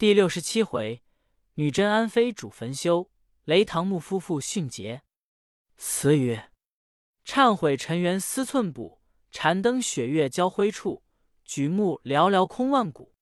[0.00, 1.02] 第六十七回，
[1.56, 3.10] 女真安妃主焚修，
[3.44, 5.02] 雷唐木夫妇殉节。
[5.76, 6.50] 词曰：
[7.26, 11.04] 忏悔尘缘思寸步，禅灯雪月交辉处。
[11.44, 13.14] 举目寥寥空万古，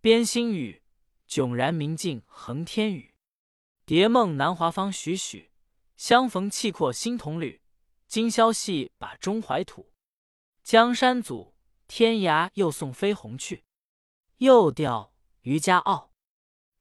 [0.00, 0.82] 边心语，
[1.28, 3.14] 迥然明镜横天宇。
[3.86, 5.52] 蝶梦南华方许许，
[5.96, 7.62] 相逢气阔新同旅。
[8.08, 9.92] 今宵戏把中怀土，
[10.64, 11.54] 江山阻，
[11.86, 13.62] 天涯又送飞鸿去。
[14.38, 16.07] 又调渔家傲。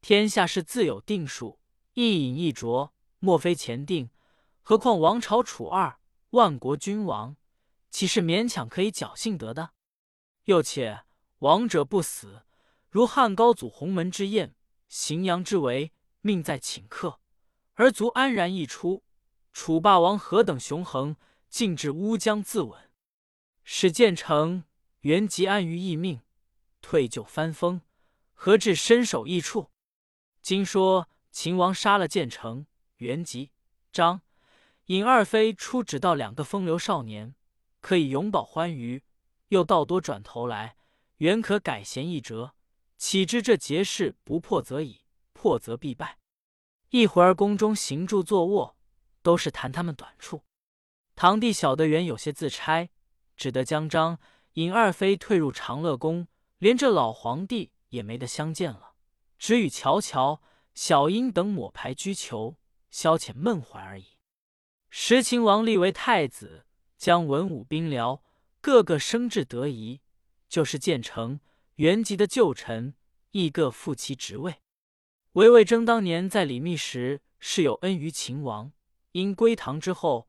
[0.07, 1.59] 天下事自有定数，
[1.91, 4.09] 一饮一啄，莫非前定。
[4.61, 5.99] 何况王朝楚二
[6.29, 7.35] 万国君王，
[7.89, 9.71] 岂是勉强可以侥幸得的？
[10.45, 11.01] 又且
[11.39, 12.43] 王者不死，
[12.89, 14.55] 如汉高祖鸿门之宴，
[14.89, 17.19] 荥阳之围，命在请客，
[17.73, 19.03] 而卒安然一出。
[19.51, 21.17] 楚霸王何等雄横，
[21.49, 22.77] 竟至乌江自刎，
[23.65, 24.63] 使建成
[25.01, 26.21] 原籍安于一命，
[26.79, 27.81] 退就翻封，
[28.31, 29.69] 何至身首异处？
[30.47, 32.67] 今说秦王杀了建成、
[32.99, 33.51] 元吉、
[33.91, 34.21] 张
[34.85, 37.35] 尹二妃，出只道两个风流少年，
[37.81, 39.01] 可以永保欢愉；
[39.49, 40.77] 又道多转头来，
[41.17, 42.55] 原可改弦易辙。
[42.95, 45.01] 岂知这节事不破则已，
[45.33, 46.17] 破则必败。
[46.91, 48.77] 一会儿宫中行住坐卧，
[49.21, 50.45] 都是谈他们短处。
[51.17, 52.89] 堂弟晓得原有些自差，
[53.35, 54.17] 只得将张
[54.53, 58.86] 尹二妃退入长乐宫，连这老皇帝也没得相见了。
[59.37, 60.41] 只与乔乔、
[60.73, 62.57] 小英等抹牌居求，
[62.89, 64.17] 消遣闷怀而已。
[64.89, 66.65] 时秦王立为太子，
[66.97, 68.21] 将文武兵僚
[68.61, 70.01] 个个升至德仪，
[70.49, 71.39] 就是建成、
[71.75, 72.95] 元吉的旧臣，
[73.31, 74.55] 亦各复其职位。
[75.33, 78.71] 唯魏征当年在李密时，是有恩于秦王，
[79.11, 80.27] 因归唐之后，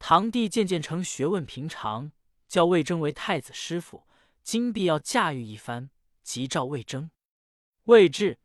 [0.00, 2.10] 堂弟渐渐成学问平常，
[2.48, 4.08] 叫魏征为太子师傅，
[4.42, 5.90] 今必要驾驭一番，
[6.24, 7.10] 即召魏征。
[7.84, 8.38] 魏至。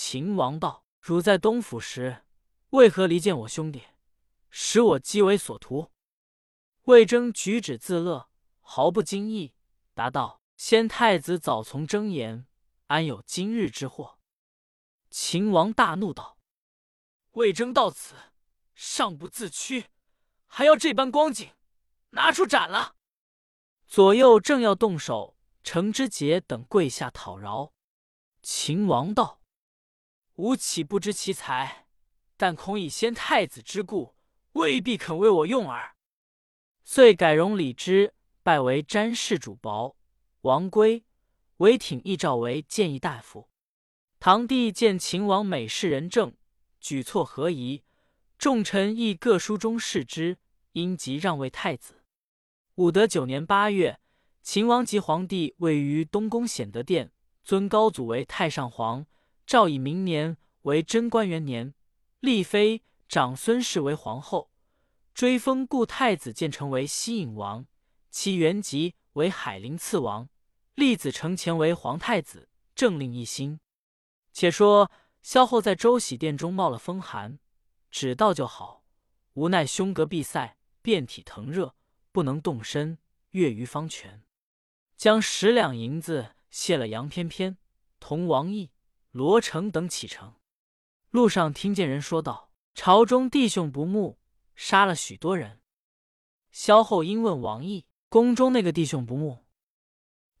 [0.00, 2.22] 秦王道：“汝在东府时，
[2.70, 3.82] 为何离间我兄弟，
[4.48, 5.90] 使我讥为所图？”
[6.86, 8.30] 魏征举止自乐，
[8.60, 9.54] 毫不惊异，
[9.94, 12.46] 答道：“先太子早从征言，
[12.86, 14.20] 安有今日之祸？”
[15.10, 16.38] 秦王大怒道
[17.34, 18.14] ：“魏征到此，
[18.76, 19.86] 尚不自屈，
[20.46, 21.50] 还要这般光景，
[22.10, 22.94] 拿出斩了！”
[23.84, 27.72] 左右正要动手，程之杰等跪下讨饶。
[28.40, 29.37] 秦王道。
[30.38, 31.86] 吾岂不知其才？
[32.36, 34.14] 但恐以先太子之故，
[34.52, 35.96] 未必肯为我用耳。
[36.84, 39.96] 遂改容李之，拜为詹事主薄。
[40.42, 41.04] 王归、
[41.56, 43.48] 韦挺亦召为谏议大夫。
[44.20, 46.32] 堂弟见秦王美事人政，
[46.78, 47.82] 举措合宜，
[48.38, 50.38] 众臣亦各书中视之，
[50.70, 52.04] 因即让位太子。
[52.76, 53.98] 武德九年八月，
[54.42, 57.10] 秦王及皇帝位于东宫显德殿，
[57.42, 59.04] 尊高祖为太上皇。
[59.48, 61.72] 诏以明年为贞观元年，
[62.20, 64.50] 立妃长孙氏为皇后，
[65.14, 67.64] 追封故太子建成为西尹王，
[68.10, 70.28] 其原籍为海陵次王，
[70.74, 73.58] 立子承乾为皇太子，政令一新。
[74.34, 74.90] 且说
[75.22, 77.38] 萧后在周喜殿中冒了风寒，
[77.90, 78.84] 只道就好，
[79.32, 81.74] 无奈胸膈闭塞，遍体疼热，
[82.12, 82.98] 不能动身，
[83.30, 84.22] 跃于方泉，
[84.94, 87.56] 将十两银子谢了杨翩翩，
[87.98, 88.68] 同王毅。
[89.10, 90.34] 罗成等启程，
[91.10, 94.18] 路上听见人说道：“朝中弟兄不睦，
[94.54, 95.62] 杀了许多人。”
[96.52, 99.46] 萧后因问王毅：“宫中那个弟兄不睦？”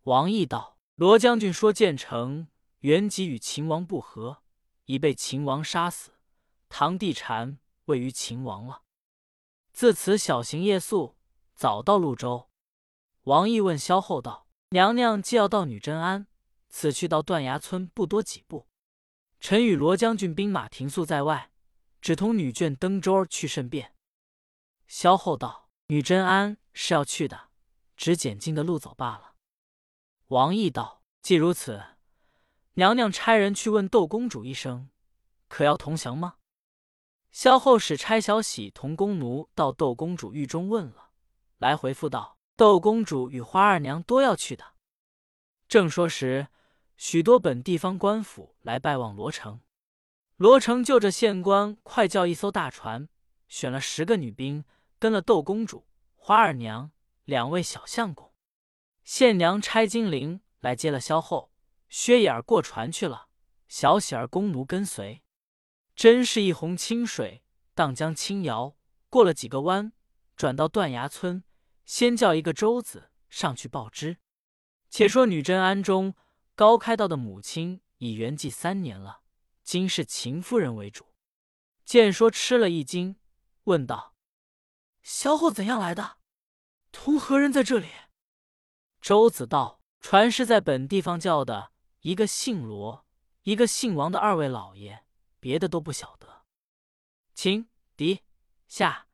[0.04, 2.48] 王毅道：“罗将军说建成、
[2.80, 4.42] 元吉与秦王不和，
[4.84, 6.12] 已被秦王杀死，
[6.68, 8.82] 堂弟禅位于秦王了。
[9.72, 11.16] 自此小行夜宿，
[11.54, 12.50] 早到潞州。”
[13.24, 16.26] 王毅问萧后道：“娘娘既要到女真安？”
[16.68, 18.68] 此去到断崖村不多几步，
[19.40, 21.50] 臣与罗将军兵马停宿在外，
[22.00, 23.94] 只同女眷登舟去甚便。
[24.86, 27.48] 萧后道：“女真安是要去的，
[27.96, 29.34] 只拣近的路走罢了。”
[30.28, 31.82] 王毅道：“既如此，
[32.74, 34.90] 娘娘差人去问窦公主一声，
[35.48, 36.36] 可要同降吗？”
[37.32, 41.10] 萧后使差小喜同宫奴到窦公主狱中问了，
[41.56, 44.74] 来回复道：“窦公主与花二娘多要去的。”
[45.66, 46.48] 正说时。
[46.98, 49.60] 许多本地方官府来拜望罗成，
[50.36, 53.08] 罗成就着县官快叫一艘大船，
[53.46, 54.64] 选了十个女兵，
[54.98, 55.86] 跟了窦公主、
[56.16, 56.90] 花二娘
[57.24, 58.34] 两位小相公。
[59.04, 61.52] 县娘差金陵来接了萧后，
[61.88, 63.28] 薛眼儿过船去了，
[63.68, 65.22] 小喜儿弓奴跟随。
[65.94, 67.44] 真是一泓清水
[67.76, 68.74] 荡江轻摇，
[69.08, 69.92] 过了几个弯，
[70.34, 71.44] 转到断崖村，
[71.84, 74.18] 先叫一个舟子上去报知。
[74.90, 76.16] 且说女真庵中。
[76.58, 79.20] 高开道的母亲已圆寂三年了，
[79.62, 81.14] 今是秦夫人为主。”
[81.86, 83.14] 见说吃了一惊，
[83.62, 84.16] 问道
[85.00, 86.16] ：“萧后怎样来的？
[86.90, 87.86] 同何人在这里？”
[89.00, 91.70] 周子道：“传是在本地方叫的，
[92.00, 93.06] 一个姓罗，
[93.42, 95.04] 一个姓王的二位老爷，
[95.38, 96.42] 别的都不晓得。”
[97.34, 98.24] 秦、狄、
[98.66, 99.06] 夏、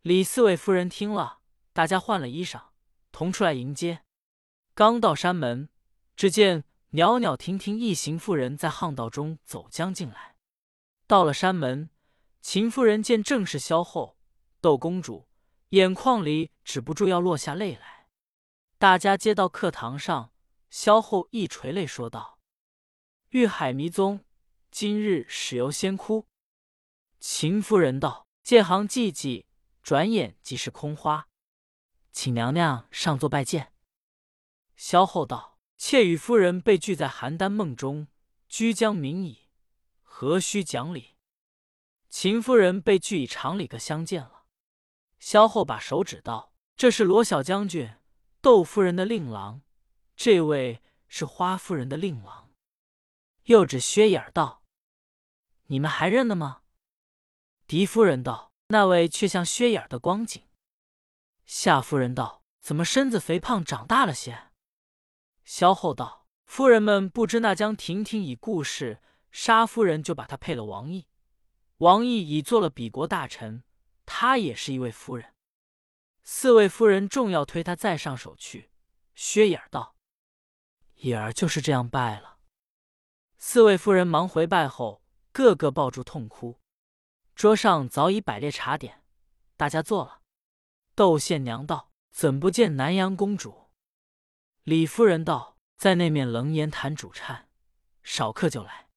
[0.00, 1.40] 李四位夫人听了，
[1.74, 2.68] 大家换了衣裳，
[3.12, 4.02] 同出来迎接。
[4.72, 5.68] 刚到山门，
[6.16, 6.64] 只见
[6.96, 10.36] 袅袅婷婷一行妇人在巷道中走将进来。
[11.06, 11.90] 到了山门。
[12.40, 14.16] 秦夫人见正是萧后，
[14.60, 15.28] 窦公主，
[15.70, 18.08] 眼眶里止不住要落下泪来。
[18.78, 20.32] 大家接到课堂上，
[20.70, 22.38] 萧后一垂泪说道
[23.30, 24.24] ：“玉海迷踪，
[24.70, 26.28] 今日始由先哭。”
[27.18, 29.44] 秦夫人道：“借行寂寂，
[29.82, 31.26] 转眼即是空花，
[32.12, 33.72] 请娘娘上座拜见。”
[34.76, 38.08] 萧后道：“妾与夫人被拒在邯郸梦中，
[38.48, 39.48] 居将明矣，
[40.02, 41.16] 何须讲理？”
[42.08, 44.44] 秦夫人被拒以长礼，个相见了。
[45.18, 47.96] 萧后把手指道：“这是罗小将军，
[48.40, 49.60] 窦夫人的令郎；
[50.16, 52.50] 这位是花夫人的令郎。”
[53.44, 54.64] 又指薛眼道
[55.66, 56.62] ：“你们还认得吗？”
[57.66, 60.42] 狄夫人道：“那位却像薛眼的光景。”
[61.44, 64.50] 夏夫人道：“怎么身子肥胖，长大了些？”
[65.46, 69.00] 萧后道：“夫人们不知那江婷婷已故世，
[69.30, 71.06] 沙夫人就把她配了王毅。”
[71.78, 73.62] 王毅已做了比国大臣，
[74.04, 75.34] 他也是一位夫人。
[76.24, 78.70] 四位夫人重要推他再上手去。
[79.14, 79.94] 薛眼道
[81.02, 82.38] ：“眼儿就是这样败了。”
[83.38, 85.00] 四位夫人忙回拜后，
[85.30, 86.58] 个个抱住痛哭。
[87.36, 89.04] 桌上早已摆列茶点，
[89.56, 90.22] 大家坐了。
[90.96, 93.65] 窦宪娘道：“怎不见南阳公主？”
[94.66, 97.48] 李夫人道：“在那面冷言谈主颤，
[98.02, 98.88] 少客就来。”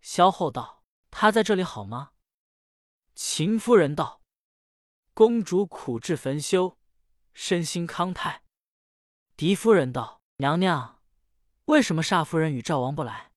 [0.00, 0.84] 萧后道。
[1.10, 2.12] 他在这里好吗？
[3.12, 4.22] 秦夫人道
[5.12, 6.78] ：“公主苦志焚修，
[7.34, 8.44] 身心康泰。”
[9.36, 11.02] 狄夫人道：“娘娘，
[11.64, 13.32] 为什么煞夫人与赵王不来？”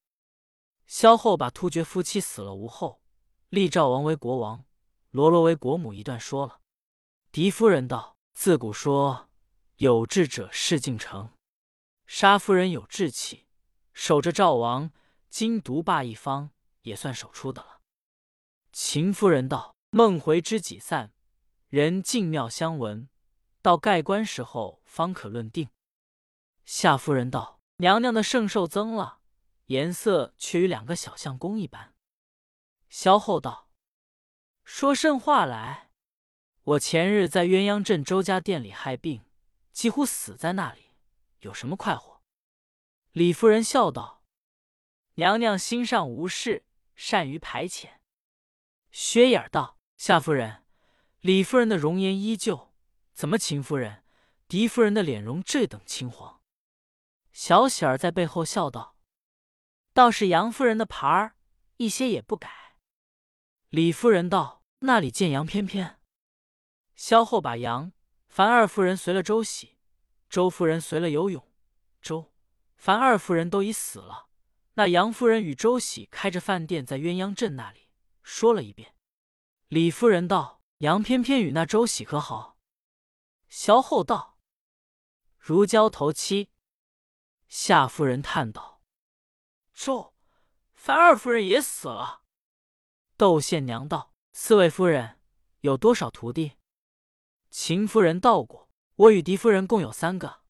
[0.86, 3.01] 萧后把突厥夫妻死了无后，
[3.50, 4.66] 立赵王为国王，
[5.10, 6.62] 罗罗为国母一段说了。
[7.31, 9.30] 狄夫人道：“自古说
[9.78, 11.31] 有志者事竟成，
[12.12, 13.46] 杀夫人有志气，
[13.94, 14.92] 守着赵王，
[15.30, 16.50] 今独霸一方。”
[16.82, 17.82] 也算守出的了。
[18.72, 21.14] 秦夫人道：“梦回知己散，
[21.68, 23.08] 人尽庙相闻，
[23.62, 25.70] 到盖棺时候方可论定。”
[26.66, 29.20] 夏夫人道：“娘娘的圣寿增了，
[29.68, 31.94] 颜色却与两个小相公一般。”
[32.90, 33.70] 萧后道
[34.66, 35.92] ：“说甚话来？
[36.64, 39.24] 我前日在鸳鸯镇周家店里害病，
[39.72, 40.88] 几乎死在那里，
[41.39, 42.21] 有什么快活？”
[43.12, 44.24] 李夫人笑道
[45.15, 46.65] ：“娘娘心上无事。”
[47.01, 48.01] 善于排遣。
[48.91, 50.65] 薛眼道：“夏夫人、
[51.21, 52.74] 李夫人的容颜依旧，
[53.13, 54.03] 怎么秦夫人、
[54.50, 56.41] 狄夫人的脸容这等青黄？”
[57.31, 58.97] 小喜儿在背后笑道
[59.94, 61.38] ：“倒是杨夫人的牌儿，
[61.77, 62.75] 一些也不改。”
[63.69, 66.01] 李夫人道：“那里见杨翩翩？”
[66.97, 67.94] 萧后把杨、
[68.27, 69.77] 樊二夫人随了周喜，
[70.30, 71.44] 周夫人随了游泳，
[72.02, 72.31] 周、
[72.78, 74.30] 樊二夫人都已死了。
[74.76, 77.90] 那杨夫人与周喜开着饭店，在鸳鸯镇那里
[78.22, 78.96] 说了一遍。
[79.68, 82.58] 李夫人道：“杨翩翩与那周喜和好？”
[83.50, 84.38] 萧后道
[85.38, 86.50] ：“如胶头漆。”
[87.50, 88.84] 夏夫人叹道
[89.74, 90.13] ：“周、
[90.74, 92.22] 樊二夫人也死了。”
[93.18, 95.20] 窦宪娘道：“四位夫人
[95.62, 96.53] 有多少徒弟？”
[97.50, 98.69] 秦夫人道过
[99.00, 100.41] ：“我与狄夫人共有三个。”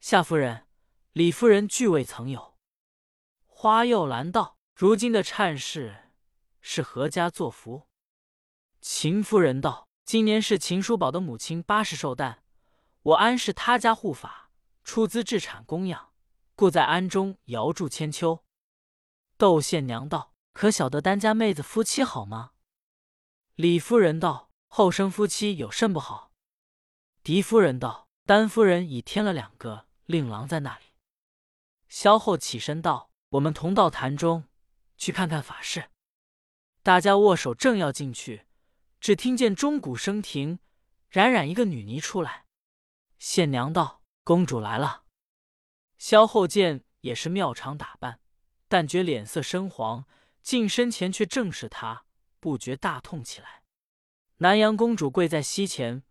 [0.00, 0.68] 夏夫人、
[1.12, 2.56] 李夫人俱未曾有。
[3.46, 6.12] 花又兰道：“如今的忏事
[6.60, 7.88] 是何家作福？”
[8.80, 12.44] 秦夫人道：“今年是秦叔宝的母亲八十寿诞，
[13.02, 14.50] 我安是他家护法，
[14.84, 16.12] 出资置产供养，
[16.54, 18.44] 故在庵中遥祝千秋。”
[19.36, 22.52] 窦宪娘道：“可晓得丹家妹子夫妻好吗？”
[23.56, 26.30] 李夫人道：“后生夫妻有甚不好？”
[27.22, 30.84] 狄夫人道：“丹夫人已添了两个令郎在那里。”
[31.88, 33.10] 萧后起身道。
[33.32, 34.44] 我们同到坛中
[34.98, 35.88] 去看看法事。
[36.82, 38.44] 大家握手，正要进去，
[39.00, 40.58] 只听见钟鼓声停，
[41.08, 42.44] 冉冉一个女尼出来。
[43.18, 45.04] 县娘道：“公主来了。”
[45.96, 48.20] 萧后见也是妙长打扮，
[48.68, 50.04] 但觉脸色深黄，
[50.42, 52.04] 近身前却正是她，
[52.38, 53.62] 不觉大痛起来。
[54.38, 56.02] 南阳公主跪在膝前，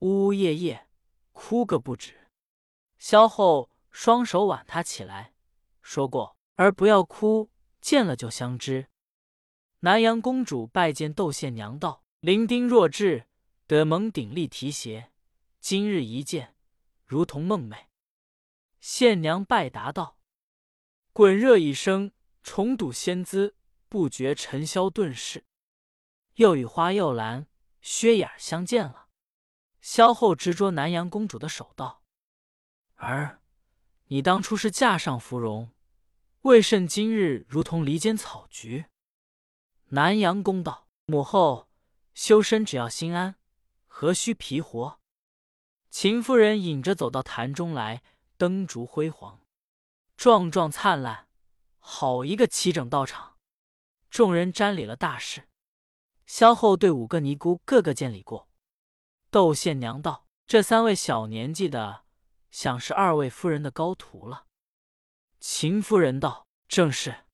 [0.00, 0.86] 呜呜咽咽，
[1.32, 2.28] 哭个不止。
[2.98, 5.34] 萧后双手挽她起来，
[5.82, 6.36] 说过。
[6.56, 7.50] 儿不要哭，
[7.80, 8.88] 见了就相知。”
[9.80, 13.28] 南阳公主拜见窦宪娘道：“伶仃若至，
[13.68, 15.12] 得蒙鼎力提携，
[15.60, 16.56] 今日一见，
[17.04, 17.86] 如同梦寐。”
[18.80, 20.18] 县娘拜答道
[21.12, 22.12] ：“滚热一生，
[22.42, 23.56] 重睹仙姿，
[23.88, 25.44] 不觉尘嚣遁世。”
[26.34, 27.46] 又与花又兰、
[27.80, 29.07] 薛眼相见了。
[29.88, 32.02] 萧后执着南阳公主的手道
[32.96, 33.40] ：“儿，
[34.08, 35.70] 你当初是架上芙蓉，
[36.42, 38.84] 为甚今日如同离间草菊？”
[39.88, 41.70] 南阳公道：“母后
[42.12, 43.36] 修身只要心安，
[43.86, 45.00] 何须皮活？”
[45.88, 48.02] 秦夫人引着走到坛中来。
[48.36, 49.40] 灯烛辉煌，
[50.16, 51.28] 壮壮灿烂，
[51.78, 53.38] 好一个齐整道场！
[54.10, 55.48] 众人瞻礼了大事。
[56.26, 58.47] 萧后对五个尼姑个个见礼过。
[59.30, 62.04] 窦宪娘道：“这三位小年纪的，
[62.50, 64.46] 想是二位夫人的高徒了。”
[65.38, 67.26] 秦夫人道：“正是。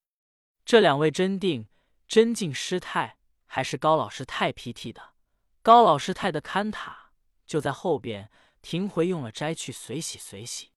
[0.65, 1.69] 这两位真定、
[2.09, 5.15] 真静师太，还是高老师太批替的。
[5.63, 7.13] 高老师太的看塔
[7.47, 10.73] 就在后边，停回用了斋去随喜随喜。”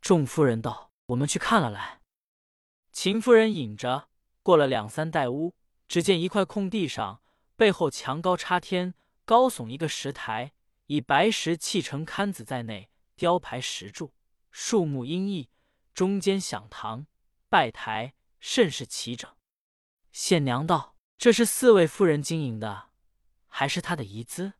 [0.00, 2.02] 众夫人道：“我们去看了来。”
[2.92, 4.08] 秦夫人引着
[4.42, 5.54] 过了两三代屋，
[5.88, 7.20] 只见一块空地上，
[7.56, 8.94] 背后墙高插天，
[9.30, 10.54] 高耸一个石台，
[10.86, 14.12] 以白石砌成龛子在内，雕排石柱，
[14.50, 15.46] 树木阴翳，
[15.94, 17.06] 中间享堂
[17.48, 19.32] 拜台，甚是齐整。
[20.10, 22.88] 县娘道：“这是四位夫人经营的，
[23.46, 24.54] 还是他的遗资？”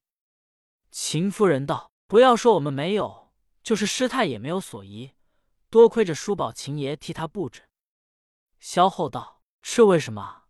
[0.93, 3.33] 秦夫人道：“不要说我们没有，
[3.65, 5.17] 就是师太也没有所遗。”
[5.69, 7.65] 多亏着叔宝秦爷替他布置。
[8.61, 10.45] 萧后道：“是为什么？”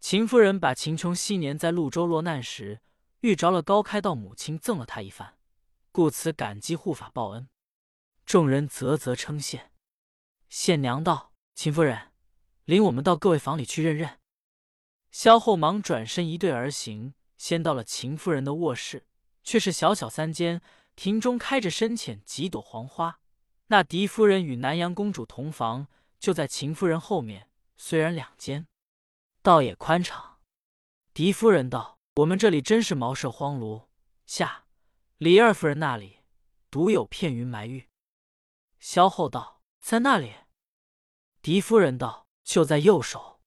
[0.00, 2.80] 秦夫人把秦琼昔年在潞州落难时
[3.20, 5.36] 遇着了高开道母亲，赠了他一番，
[5.92, 7.48] 故此感激护法报恩。
[8.24, 9.70] 众人啧啧称羡。
[10.48, 12.12] 县娘道：“秦夫人，
[12.64, 14.18] 领我们到各位房里去认认。”
[15.12, 19.06] 萧后忙转身一对而行，先到了秦夫人的卧室，
[19.42, 20.62] 却是小小三间，
[20.96, 23.20] 庭中开着深浅几朵黄花。
[23.66, 25.86] 那狄夫人与南阳公主同房，
[26.18, 27.48] 就在秦夫人后面。
[27.76, 28.66] 虽然两间，
[29.42, 30.38] 倒也宽敞。
[31.14, 33.86] 狄夫人道：“我们这里真是茅舍荒庐。”
[34.26, 34.66] 下
[35.18, 36.20] 李二夫人那里
[36.70, 37.88] 独有片云埋玉。
[38.78, 40.34] 萧后道：“在那里？”
[41.42, 43.40] 狄夫人道：“就在右手。”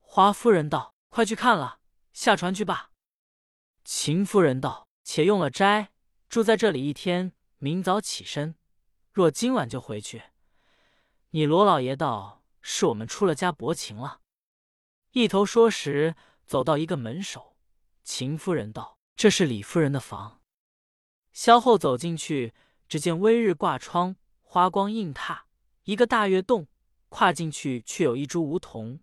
[0.00, 1.80] 华夫人道：“快去看了，
[2.12, 2.92] 下船去吧。”
[3.84, 5.92] 秦夫人道：“且用了斋，
[6.28, 8.54] 住在这里一天，明早起身。”
[9.12, 10.22] 若今晚就回去，
[11.30, 14.20] 你罗老爷道是我们出了家薄情了。
[15.10, 16.14] 一头说时，
[16.46, 17.56] 走到一个门首，
[18.08, 20.40] 秦夫人道：“这是李夫人的房。”
[21.30, 22.54] 萧后走进去，
[22.88, 25.40] 只见微日挂窗，花光映榻，
[25.84, 26.68] 一个大月洞。
[27.10, 29.00] 跨进去，却有一株梧桐，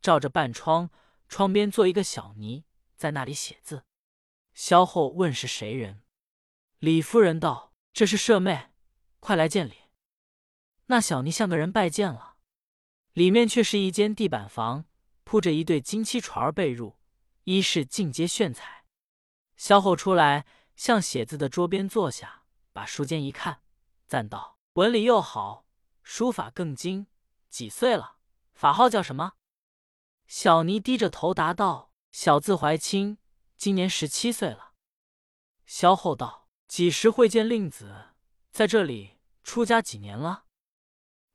[0.00, 0.90] 照着半窗，
[1.28, 2.64] 窗边坐一个小尼，
[2.96, 3.84] 在那里写字。
[4.54, 6.02] 萧后问是谁人，
[6.78, 8.70] 李夫人道：“这是舍妹。”
[9.20, 9.74] 快来见礼！
[10.86, 12.36] 那小尼像个人拜见了，
[13.12, 14.86] 里面却是一间地板房，
[15.24, 16.94] 铺着一对金漆床被褥，
[17.46, 18.84] 衣饰尽皆炫彩。
[19.56, 23.62] 萧后出来，向写字的桌边坐下，把书笺一看，
[24.08, 25.64] 赞道：“文理又好，
[26.02, 27.06] 书法更精。
[27.48, 28.16] 几岁了？
[28.52, 29.34] 法号叫什么？”
[30.26, 33.18] 小尼低着头答道：“小字怀清，
[33.56, 34.72] 今年十七岁了。”
[35.66, 38.14] 萧后道：“几时会见令子？
[38.50, 40.46] 在这里？”出家几年了？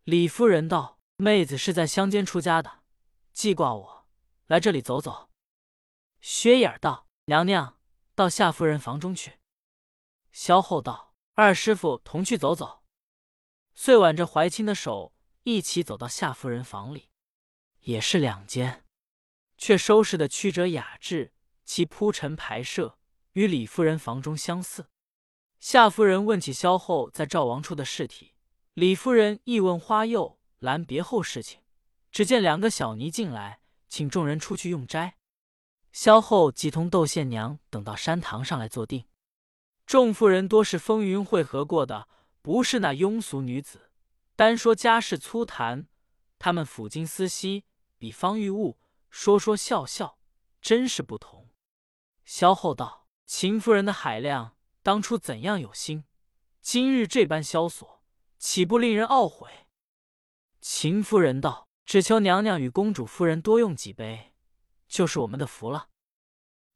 [0.04, 2.84] 李夫人道：“妹子是在乡间出家的，
[3.32, 4.08] 记挂我
[4.48, 5.30] 来这里走走。”
[6.22, 7.80] 薛眼道：“娘娘
[8.16, 9.40] 到夏夫人房中去。”
[10.32, 12.84] 萧后道：“二师傅同去走走。”
[13.74, 15.14] 遂挽着怀清的手
[15.44, 17.10] 一起走到夏夫人房里，
[17.80, 18.86] 也是两间，
[19.58, 21.34] 却收拾的曲折雅致，
[21.66, 23.00] 其铺陈排设
[23.34, 24.90] 与李夫人房中相似。
[25.60, 28.36] 夏夫人问起萧后在赵王处的事体，
[28.74, 31.62] 李夫人亦问花又兰别后事情。
[32.12, 35.18] 只见两个小尼进来，请众人出去用斋。
[35.92, 39.06] 萧后即同窦宪娘等到山堂上来坐定。
[39.86, 42.08] 众妇人多是风云会合过的，
[42.42, 43.92] 不是那庸俗女子。
[44.36, 45.88] 单说家世粗谈，
[46.40, 47.66] 他们抚今思昔，
[47.98, 48.80] 比方遇物，
[49.10, 50.18] 说说笑笑，
[50.62, 51.50] 真是不同。
[52.26, 56.06] 萧后道：“秦夫人的海量。”当初怎样有心，
[56.60, 58.02] 今日这般萧索，
[58.40, 59.68] 岂不令人懊悔？
[60.60, 64.31] 秦夫人道：“只求娘娘与公主夫人多用几杯，
[64.92, 65.88] 就是我们的福了。”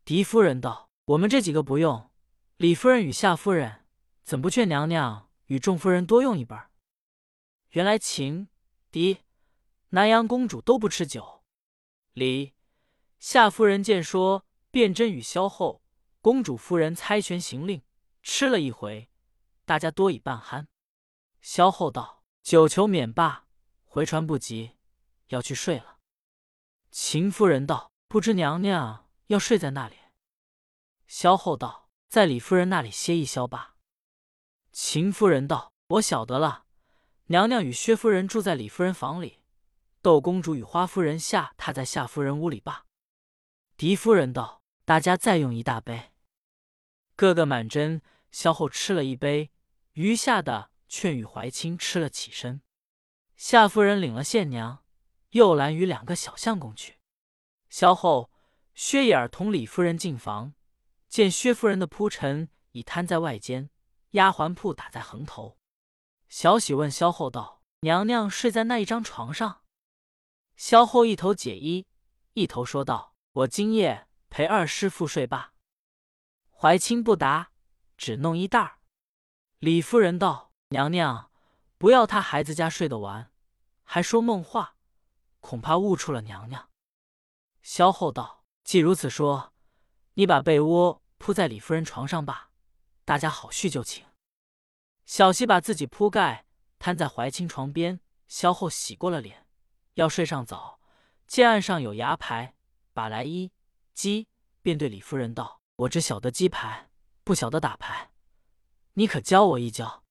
[0.06, 2.10] 狄夫人道：“我们这几个不用，
[2.56, 3.86] 李夫人与夏夫人
[4.24, 6.56] 怎不劝娘娘与众夫人多用一杯？”
[7.72, 8.48] 原来秦、
[8.90, 9.20] 狄
[9.90, 11.44] 南阳公主都不吃酒。
[12.14, 12.54] 李
[13.20, 15.84] 夏夫人见说，便真与萧后。
[16.22, 17.84] 公主夫人猜拳行令，
[18.24, 19.12] 吃了一回，
[19.64, 20.66] 大家多已半酣。
[21.40, 23.46] 萧后道：“酒求免罢，
[23.84, 24.72] 回船不急，
[25.28, 26.00] 要去睡了。”
[26.90, 29.98] 秦夫人道：“不知娘娘要睡在那里？”
[31.06, 33.76] 萧后道：“在李夫人那里歇一宵吧。”
[34.72, 36.64] 秦夫人道：“我晓得了，
[37.26, 39.44] 娘娘与薛夫人住在李夫人房里，
[40.02, 42.86] 窦公主与花夫人下榻在夏夫人屋里罢。”
[43.76, 46.14] 狄夫人道：“大家再用一大杯。”
[47.18, 48.00] 个个满斟，
[48.32, 49.52] 萧后吃了一杯，
[49.92, 52.62] 余下的劝与怀清吃了起身。
[53.36, 54.86] 夏夫人领了县娘、
[55.32, 56.95] 又兰与两个小相公去。
[57.76, 58.32] 萧后、
[58.74, 60.54] 薛衍儿同李夫人进房，
[61.10, 63.70] 见薛夫人的铺陈已摊在外间，
[64.12, 65.58] 丫鬟铺打在横头。
[66.30, 69.64] 小喜问萧后道：“娘娘睡在那一张床上？”
[70.56, 71.86] 萧后一头解衣，
[72.32, 73.14] 一头说道
[73.44, 75.52] ：“我今夜陪二师父睡罢。”
[76.58, 77.52] 怀清不答，
[77.98, 78.78] 只弄衣袋儿。
[79.60, 81.30] 李夫人道：“娘娘，
[81.78, 83.34] 不要他孩子家睡得完，
[83.84, 84.78] 还说梦话，
[85.42, 86.70] 恐怕误触了娘娘。”
[87.66, 89.52] 萧后道：“既如此说，
[90.14, 92.52] 你把被窝铺在李夫人床上吧，
[93.04, 94.06] 大家好叙旧情。”
[95.08, 96.46] 小溪把自己铺盖
[96.78, 98.00] 摊在怀清床边。
[98.28, 99.48] 萧后洗过了脸，
[99.96, 100.80] 要睡上早，
[101.26, 102.56] 见案上有牙牌，
[102.94, 103.52] 把来一
[103.96, 104.28] 击，
[104.62, 105.60] 便对李夫人道。
[105.78, 106.92] 我只晓得击牌，
[107.24, 108.12] 不晓得打牌，
[108.94, 110.04] 你可教我一教。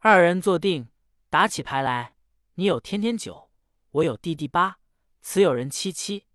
[0.00, 0.90] 二人坐定，
[1.30, 2.14] 打起牌来。
[2.56, 3.50] 你有天天九，
[3.90, 4.78] 我有地地八，
[5.22, 6.26] 此有人七七，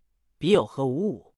[0.43, 1.35] 彼有何五五。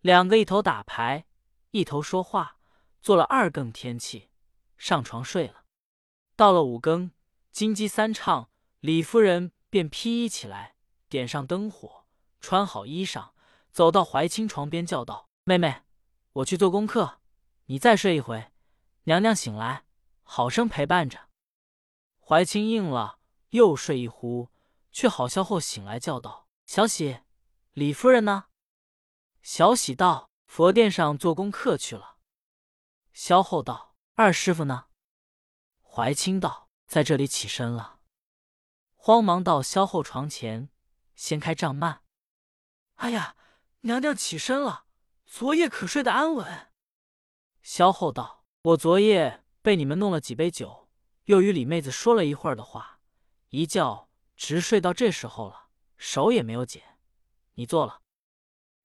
[0.00, 1.26] 两个一头打牌，
[1.72, 2.56] 一头说话，
[3.02, 4.30] 做了二更天气，
[4.78, 5.66] 上床睡了。
[6.36, 7.10] 到了五更，
[7.52, 10.76] 金鸡三唱，李夫人便披衣起来，
[11.10, 12.06] 点上灯火，
[12.40, 13.32] 穿好衣裳，
[13.70, 15.82] 走到怀清床边，叫道：“妹妹。”
[16.32, 17.20] 我去做功课，
[17.66, 18.50] 你再睡一回。
[19.02, 19.84] 娘娘醒来，
[20.22, 21.28] 好生陪伴着。
[22.18, 23.18] 怀清应了，
[23.50, 24.48] 又睡一呼，
[24.90, 27.18] 却好笑后醒来，叫道：“小喜，
[27.72, 28.46] 李夫人呢？”
[29.42, 32.16] 小喜道：“佛殿上做功课去了。”
[33.14, 34.86] 萧后道：“二师傅呢？”
[35.82, 38.00] 怀清道：“在这里起身了。”
[38.96, 40.68] 慌忙到萧后床前，
[41.14, 42.02] 掀开帐幔。
[42.96, 43.34] 哎呀，
[43.80, 44.84] 娘娘起身了。
[45.24, 46.72] 昨夜可睡得安稳？
[47.62, 50.90] 萧后道：“我昨夜被你们弄了几杯酒，
[51.24, 53.00] 又与李妹子说了一会儿的话，
[53.48, 56.89] 一觉直睡到这时候了，手也没有解。
[57.60, 58.00] 你坐了。”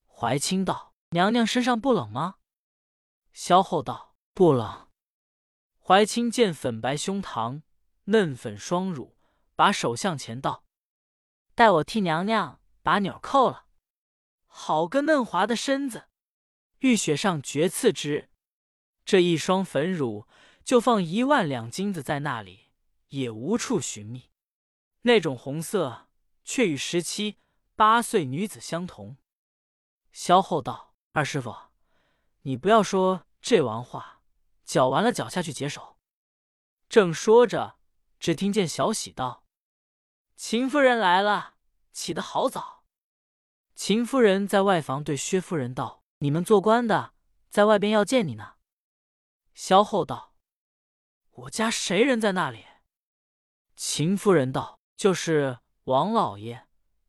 [0.05, 2.35] 怀清道：“娘娘身上不冷吗？”
[3.31, 4.89] 萧后道：“不冷。”
[5.79, 7.61] 怀清见粉白胸膛，
[8.05, 9.17] 嫩粉双乳，
[9.55, 10.65] 把手向前道
[11.55, 13.67] ：“待我替娘娘把钮扣了，
[14.45, 16.09] 好个嫩滑的身子。”
[16.79, 18.29] 玉雪上绝赐之，
[19.05, 20.27] 这一双粉乳，
[20.63, 22.71] 就放一万两金子在那里，
[23.09, 24.31] 也无处寻觅。
[25.01, 26.09] 那种红色，
[26.43, 27.37] 却与十七
[27.75, 29.17] 八岁女子相同。
[30.11, 31.53] 萧后道：“二师傅，
[32.41, 34.21] 你不要说这玩话，
[34.63, 35.97] 搅完了脚下去解手。”
[36.89, 37.77] 正说着，
[38.19, 39.45] 只听见小喜道
[40.35, 41.55] ：“秦夫人来了，
[41.91, 42.85] 起得好早。”
[43.75, 46.03] 秦夫人在外房对薛夫人道。
[46.19, 47.13] 你们做官的
[47.49, 48.55] 在外边要见你呢。
[49.53, 50.33] 萧后道
[51.31, 52.65] ：“我家谁人在那里？”
[53.75, 56.64] 秦夫人道：“就是王老爷，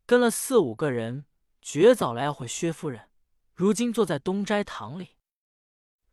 [0.06, 1.26] 跟了四五个人，
[1.60, 3.10] 绝早来要会薛夫人，
[3.52, 5.16] 如今坐在东斋堂里。”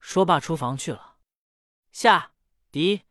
[0.01, 1.17] 说罢出房去了。
[1.91, 2.33] 夏、
[2.71, 3.03] 狄、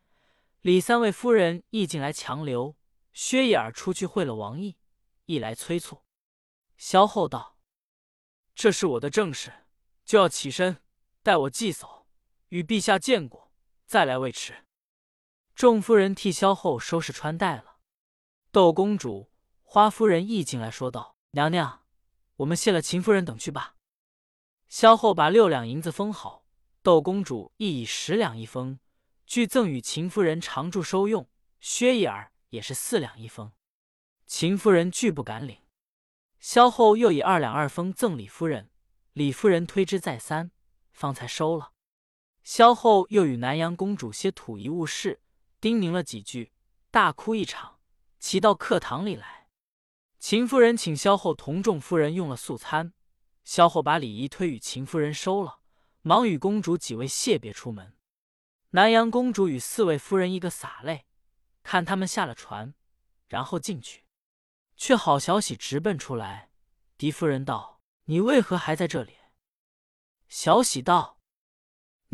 [0.61, 2.75] 李三位夫人亦进来强留。
[3.13, 4.77] 薛眼儿出去会了王毅，
[5.25, 6.03] 亦来催促。
[6.77, 7.59] 萧后道
[8.55, 9.53] ：“这是我的正事。”
[10.03, 10.81] 就要起身，
[11.21, 12.07] 待我祭扫，
[12.49, 13.53] 与陛下见过，
[13.85, 14.65] 再来未迟。
[15.55, 17.77] 众夫人替萧后收拾穿戴了。
[18.51, 19.31] 窦公主、
[19.73, 21.81] 花夫人亦进来说道：“娘娘，
[22.35, 23.75] 我们谢了秦夫人等去吧。”
[24.69, 26.45] 萧后把六两银子封好，
[26.83, 28.77] 窦公主亦以十两一封，
[29.25, 31.27] 俱赠与秦夫人常住收用。
[31.59, 33.51] 薛姨儿也是四两一封，
[34.27, 35.57] 秦夫人拒不敢领。
[36.39, 38.69] 萧后又以二两二封赠李夫人。
[39.13, 40.51] 李夫人推之再三，
[40.91, 41.71] 方才收了。
[42.43, 45.23] 萧后又与南阳公主些土遗物事，
[45.59, 46.51] 叮咛了几句，
[46.91, 47.79] 大哭一场，
[48.19, 49.42] 齐到客堂里来。
[50.23, 52.93] 秦夫人请萧后同众夫人用了素餐，
[53.43, 55.59] 萧后把礼仪推与秦夫人收了，
[56.01, 57.97] 忙与公主几位谢别出门。
[58.69, 61.05] 南阳公主与四位夫人一个洒泪，
[61.61, 62.73] 看他们下了船，
[63.27, 64.05] 然后进去。
[64.77, 66.51] 却好小喜直奔出来。
[66.97, 69.17] 狄夫人道：“你为何还在这里？”
[70.29, 71.19] 小喜道：“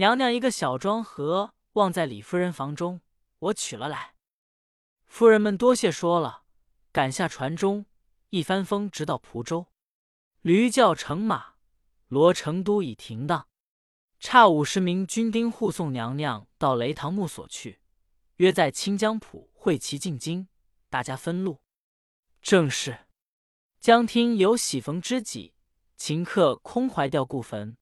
[0.02, 3.02] 娘娘一个小庄盒忘在李夫人房中，
[3.38, 4.16] 我取了来。”
[5.06, 6.46] 夫人们多谢说了，
[6.92, 7.86] 赶下船中，
[8.30, 9.68] 一帆风直到蒲州。
[10.42, 11.56] 驴叫乘马，
[12.08, 13.48] 罗成都已停当。
[14.20, 17.80] 差五十名军丁护送娘娘到雷堂墓所去，
[18.36, 20.48] 约在清江浦会齐进京，
[20.90, 21.62] 大家分路。
[22.42, 23.08] 正是
[23.80, 25.54] 江听有喜逢知己，
[25.98, 27.78] 顷刻空怀吊故坟。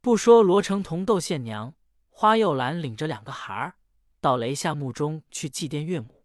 [0.00, 1.74] 不说罗成同窦宪娘，
[2.08, 3.76] 花又兰领着两个孩儿
[4.20, 6.24] 到雷下墓中去祭奠岳母。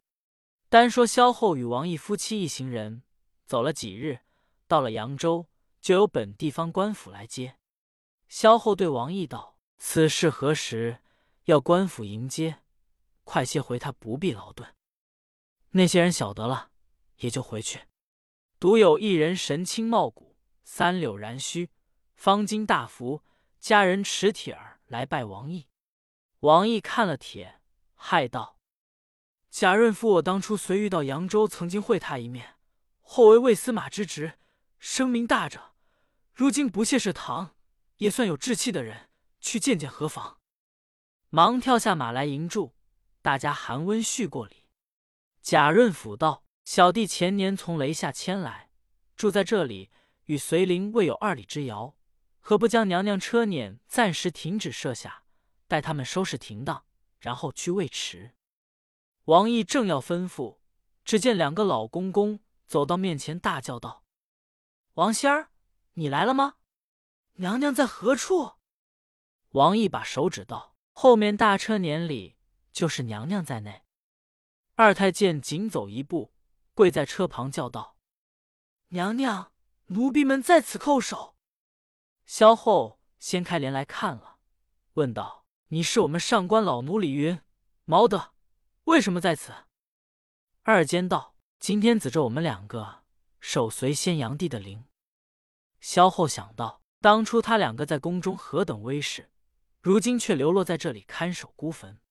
[0.69, 3.03] 单说萧后与王毅夫妻一行人
[3.45, 4.19] 走了几日，
[4.67, 5.47] 到了扬州，
[5.81, 7.57] 就有本地方官府来接。
[8.27, 10.99] 萧后对王毅道：“此事何时？
[11.45, 12.63] 要官府迎接，
[13.23, 14.73] 快些回，他不必劳顿。
[15.71, 16.71] 那些人晓得了，
[17.17, 17.81] 也就回去。
[18.59, 21.69] 独有一人神清貌古，三绺髯须，
[22.15, 23.21] 方巾大服，
[23.59, 25.67] 家人持帖儿来拜王毅。
[26.39, 27.61] 王毅看了帖，
[27.95, 28.57] 骇道
[29.51, 32.54] ：‘贾润夫，我当初随遇到扬州，曾经会他一面，
[33.07, 34.39] 后为魏司马之职，
[34.79, 35.75] 声名大着，
[36.33, 37.51] 如今不屑是堂。’”
[37.97, 40.39] 也算有志气的人，去见见何妨？
[41.29, 42.75] 忙跳下马来迎住，
[43.21, 44.67] 大家寒温叙过礼。
[45.41, 48.69] 贾润甫道：“小弟前年从雷下迁来，
[49.15, 49.91] 住在这里，
[50.25, 51.95] 与随邻未有二里之遥，
[52.41, 55.23] 何不将娘娘车辇暂时停止设下，
[55.69, 56.83] 待他们收拾停当，
[57.19, 58.35] 然后去尉迟。”
[59.25, 60.57] 王毅正要吩咐，
[61.05, 64.03] 只见两个老公公走到面前，大叫道
[64.95, 65.51] ：“王仙儿，
[65.93, 66.55] 你来了吗？”
[67.37, 68.53] 娘娘在何处？
[69.49, 72.37] 王毅把手指道：“后面大车辇里，
[72.71, 73.83] 就是娘娘在内。”
[74.75, 76.33] 二太监紧走一步，
[76.73, 77.97] 跪在车旁叫道
[78.89, 79.53] ：“娘娘，
[79.87, 81.35] 奴婢们在此叩首。”
[82.25, 84.39] 萧后掀开帘来看了，
[84.93, 87.39] 问道：“你是我们上官老奴李云、
[87.85, 88.33] 毛德，
[88.85, 89.53] 为什么在此？”
[90.63, 93.03] 二监道：“今天子着我们两个
[93.39, 94.85] 守随先阳帝的灵。”
[95.79, 96.81] 萧后想到。
[97.01, 99.29] 当初他两个在宫中何等威势，
[99.79, 102.01] 如今却流落在这里看守孤坟。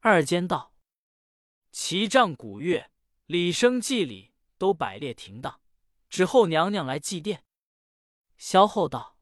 [0.00, 0.74] 二监道：
[1.72, 2.90] 齐杖鼓乐、
[3.24, 5.58] 礼生祭礼都摆列停当，
[6.10, 7.40] 只候娘娘来祭奠。
[8.36, 9.16] 萧后道：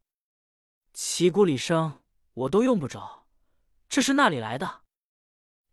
[0.93, 2.03] 旗鼓礼生
[2.35, 3.29] 我都用不着，
[3.89, 4.83] 这是那里来的？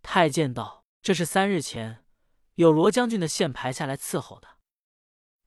[0.03, 2.05] 太监道：这是三日前
[2.59, 4.57] 有罗将军的线排下来伺候的。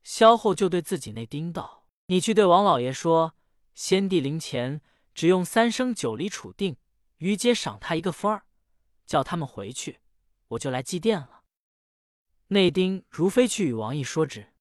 [0.02, 3.34] 萧后就对自己那丁道：你去对王老爷说。
[3.74, 4.80] 先帝灵前
[5.14, 6.76] 只用三升九厘处定，
[7.18, 8.44] 余皆赏他一个分儿，
[9.06, 10.00] 叫他们回去，
[10.48, 11.42] 我就来祭奠了。
[12.48, 14.52] 内丁如飞去与王毅说之，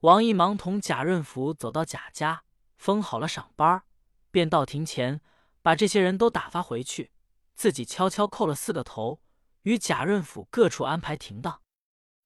[0.00, 2.44] 王毅忙同贾润福走到贾家，
[2.76, 3.82] 封好了赏班，
[4.30, 5.20] 便到庭前
[5.60, 7.12] 把这些人都打发回去，
[7.54, 9.20] 自己悄悄叩了四个头，
[9.62, 11.62] 与贾润甫各处安排停当。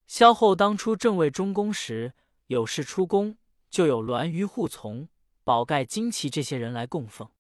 [0.09, 2.15] 萧后当初正位中宫时，
[2.47, 3.37] 有事出宫，
[3.69, 5.11] 就有栾舆护从。
[5.45, 7.31] 宝盖、旌旗这些人来供奉。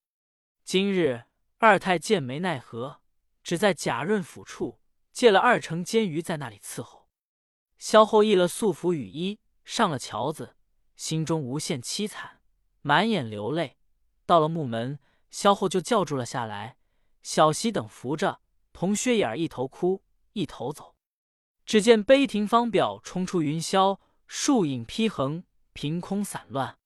[0.64, 1.24] 今日
[1.56, 3.00] 二太监没奈何，
[3.42, 4.80] 只在贾润府处
[5.12, 7.08] 借了二成监鱼，在那里伺候。
[7.78, 10.54] 萧后译了素服雨衣，上了桥子，
[10.94, 12.42] 心中无限凄惨，
[12.82, 13.78] 满眼流泪。
[14.26, 14.98] 到了木门，
[15.30, 16.76] 萧后就叫住了下来。
[17.22, 18.40] 小喜等扶着，
[18.74, 20.02] 同薛眼儿一头哭
[20.34, 20.87] 一头走。
[21.68, 26.78] 只见碑亭方表冲出云霄，树影披横，凭空散乱。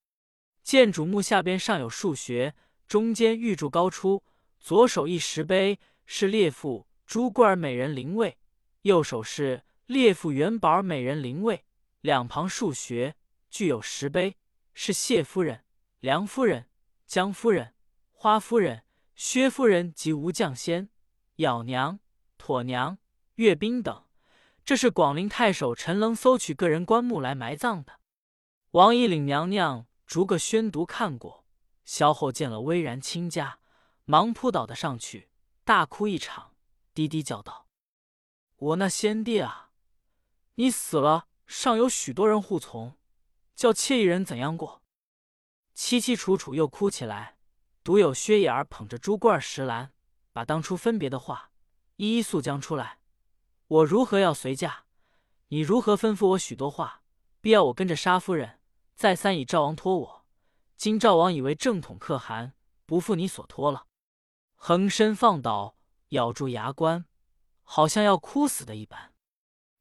[0.65, 2.57] 建主墓下边上有数穴，
[2.89, 4.25] 中间玉柱高出，
[4.59, 8.33] 左手一石碑，是列父朱贵儿美人灵位；
[8.81, 11.65] 右手是列父元宝美人灵位。
[12.01, 13.15] 两旁数穴
[13.49, 14.37] 具有石碑，
[14.75, 15.63] 是谢夫人、
[16.01, 16.67] 梁夫人、
[17.07, 17.73] 江夫人、
[18.11, 18.83] 花夫人、
[19.15, 20.89] 薛夫人及吴将仙、
[21.37, 22.01] 咬娘、
[22.37, 22.99] 妥娘、
[23.37, 24.03] 阅兵等。
[24.65, 28.01] 这是广陵太守陈棱搜取个人棺木来埋葬的。
[28.73, 29.87] 王姨领娘娘。
[30.05, 31.47] 逐个宣读看过，
[31.87, 33.61] 萧后见了巍然亲家，
[34.05, 35.31] 忙扑倒的上去，
[35.65, 36.55] 大哭一场，
[36.93, 37.67] 低低叫道
[38.57, 39.71] ：“我那先帝啊，
[40.57, 42.99] 你死了，尚有许多人护从，
[43.57, 44.83] 叫妾一人怎样过？”
[45.75, 47.39] 凄凄楚楚又哭起来，
[47.83, 49.95] 独有薛眼儿捧着珠罐石兰，
[50.35, 51.53] 把当初分别的话
[51.97, 52.99] 一一诉将出来。
[53.73, 54.85] 我如何要随嫁？
[55.49, 57.01] 你如何吩咐我许多话，
[57.41, 58.59] 必要我跟着沙夫人？
[58.95, 60.27] 再三以赵王托我，
[60.77, 62.53] 今赵王以为正统可汗，
[62.85, 63.87] 不负你所托了。
[64.57, 65.79] 横身放倒，
[66.11, 67.07] 咬住牙关，
[67.63, 69.15] 好像要哭死的一般。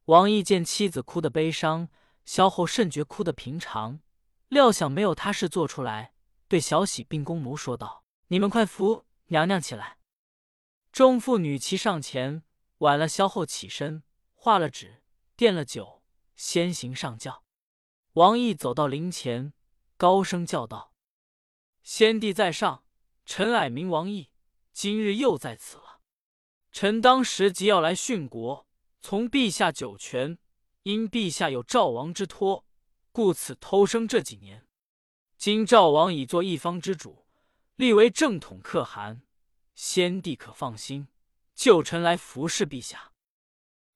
[0.06, 1.89] 王毅见妻子哭得悲伤，
[2.23, 3.99] 萧后甚觉哭得平常，
[4.47, 6.13] 料想没有他事做出来，
[6.47, 9.97] 对小喜并宫奴说道：“你们快扶娘娘起来。”
[10.93, 12.43] 众妇女齐上前
[12.82, 14.02] 挽了萧后起身，
[14.34, 15.04] 画了纸，
[15.36, 16.02] 垫了酒，
[16.36, 17.44] 先行上轿。
[18.13, 19.54] 王毅走到灵前，
[19.98, 20.91] 高声叫道
[21.84, 22.84] ：“先帝在上，
[23.24, 24.32] 臣矮名王毅，
[24.74, 26.02] 今日又在此了。
[26.72, 28.67] 臣当时即要来殉国，
[29.00, 30.39] 从陛下九泉，
[30.82, 32.65] 因陛下有赵王之托，
[33.12, 34.67] 故此偷生这几年。
[35.38, 37.28] 今赵王已做一方之主，
[37.76, 39.22] 立为正统可汗，
[39.76, 41.08] 先帝可放心，
[41.62, 43.13] 就臣来服侍陛下。”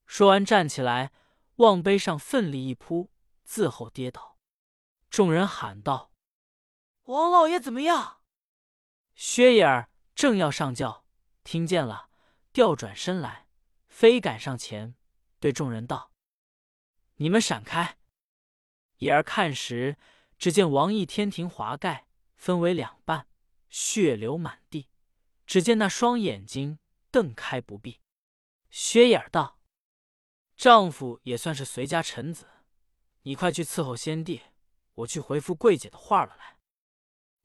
[0.06, 1.12] 说完，站起来，
[1.56, 3.10] 往碑上奋力一扑。
[3.44, 4.38] 自后跌倒，
[5.10, 6.12] 众人喊道
[7.06, 8.22] ：“王老爷怎么样？”
[9.16, 11.06] 薛野儿正要上轿，
[11.44, 12.12] 听见了，
[12.54, 13.48] 调转身来，
[13.88, 14.96] 飞赶上前，
[15.40, 16.12] 对众人道
[17.18, 17.98] ：“你们闪开！”
[18.98, 19.98] 野儿看时，
[20.38, 23.28] 只见王毅天庭华盖分为两半，
[23.70, 24.90] 血流满地，
[25.48, 26.78] 只见那双眼睛
[27.16, 28.02] 瞪开不闭。
[28.70, 29.58] 薛野儿道
[30.58, 32.46] ：“丈夫也算是随家臣子。”
[33.24, 34.42] 你快去伺候先帝，
[34.96, 36.36] 我去回复桂姐的话了。
[36.36, 36.58] 来，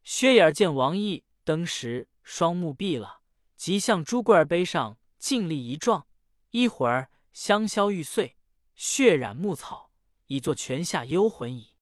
[0.02, 3.20] 薛眼见王毅登时双目闭了，
[3.54, 6.08] 即向朱贵儿碑上尽力一撞，
[6.50, 8.36] 一会儿香消玉碎，
[8.74, 9.92] 血染木草，
[10.26, 11.76] 已作泉下幽魂矣。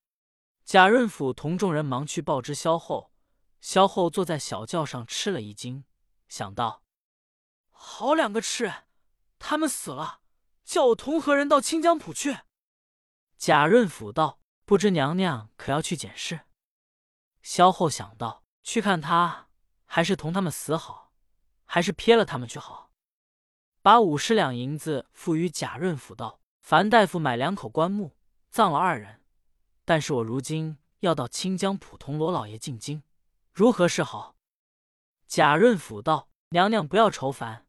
[0.63, 3.15] 贾润甫同众人忙去报知萧后，
[3.63, 5.85] 萧后坐在小轿上吃了一惊，
[6.29, 6.83] 想到：
[7.81, 8.87] 好两个痴人，
[9.39, 10.21] 他们死了，
[10.65, 12.39] 叫我同何人到清江浦去？
[13.37, 16.41] 贾润甫道：“不知娘娘可要去检视？”
[17.41, 19.49] 萧后想到：“去看他，
[19.87, 21.13] 还是同他们死好，
[21.65, 22.91] 还是撇了他们去好？”
[23.81, 28.17] 把五十两银子付与贾润甫道：“樊大夫买两口棺木，
[28.51, 29.23] 葬了二人。
[29.85, 33.05] 但是我如今要到清江浦同罗老爷进京，
[33.53, 34.35] 如何是好？”
[35.29, 37.68] 贾润甫道：“娘娘不要愁烦，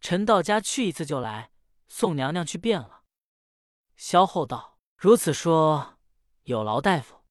[0.00, 1.50] 臣到家去一次就来，
[1.88, 3.02] 送娘娘去便了。”
[3.96, 4.78] 萧后道。
[4.96, 5.98] 如此说，
[6.42, 7.24] 有劳大夫。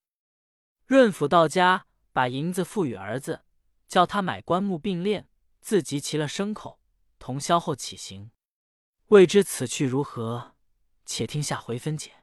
[0.87, 3.43] 润甫到家，把银子付与儿子，
[3.87, 5.25] 叫他买棺木并殓，
[5.61, 6.79] 自即骑了牲口，
[7.19, 8.31] 同萧后起行。
[9.09, 10.55] 未知此去如何，
[11.05, 12.18] 且听下回分解。